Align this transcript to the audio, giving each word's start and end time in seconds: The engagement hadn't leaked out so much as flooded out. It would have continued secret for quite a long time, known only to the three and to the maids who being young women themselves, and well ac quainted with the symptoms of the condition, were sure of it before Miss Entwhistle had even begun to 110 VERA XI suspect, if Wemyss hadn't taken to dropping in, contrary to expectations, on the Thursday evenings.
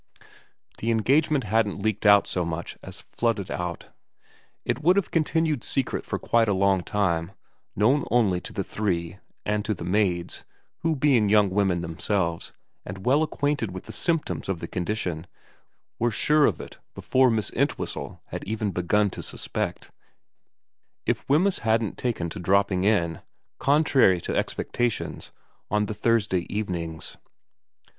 The 0.79 0.89
engagement 0.89 1.43
hadn't 1.43 1.79
leaked 1.83 2.07
out 2.07 2.25
so 2.25 2.43
much 2.43 2.75
as 2.81 3.01
flooded 3.01 3.51
out. 3.51 3.89
It 4.65 4.81
would 4.81 4.95
have 4.95 5.11
continued 5.11 5.63
secret 5.63 6.07
for 6.07 6.17
quite 6.17 6.47
a 6.47 6.55
long 6.55 6.81
time, 6.81 7.33
known 7.75 8.05
only 8.09 8.41
to 8.41 8.51
the 8.51 8.63
three 8.63 9.19
and 9.45 9.63
to 9.63 9.75
the 9.75 9.83
maids 9.83 10.43
who 10.79 10.95
being 10.95 11.29
young 11.29 11.51
women 11.51 11.81
themselves, 11.81 12.51
and 12.83 13.05
well 13.05 13.19
ac 13.21 13.29
quainted 13.29 13.69
with 13.73 13.83
the 13.83 13.93
symptoms 13.93 14.49
of 14.49 14.59
the 14.59 14.67
condition, 14.67 15.27
were 15.99 16.09
sure 16.09 16.47
of 16.47 16.59
it 16.59 16.79
before 16.95 17.29
Miss 17.29 17.51
Entwhistle 17.51 18.23
had 18.29 18.43
even 18.45 18.71
begun 18.71 19.11
to 19.11 19.19
110 19.19 19.21
VERA 19.21 19.35
XI 19.35 19.37
suspect, 19.77 19.91
if 21.05 21.29
Wemyss 21.29 21.59
hadn't 21.59 21.99
taken 21.99 22.27
to 22.31 22.39
dropping 22.39 22.85
in, 22.85 23.19
contrary 23.59 24.19
to 24.21 24.35
expectations, 24.35 25.31
on 25.69 25.85
the 25.85 25.93
Thursday 25.93 26.47
evenings. 26.51 27.17